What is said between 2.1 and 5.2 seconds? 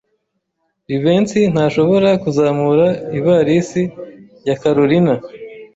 kuzamura ivalisi ya Kalorina.